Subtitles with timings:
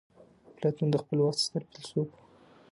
[0.49, 2.17] اپلاتون د خپل وخت ستر فيلسوف وو.